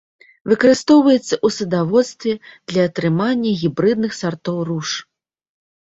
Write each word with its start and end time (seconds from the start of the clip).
Выкарыстоўваецца 0.53 1.23
ў 1.25 1.47
садаводстве 1.59 2.33
для 2.69 2.89
атрымання 2.91 3.51
гібрыдных 3.63 4.11
сартоў 4.25 4.57
руж. 4.73 4.89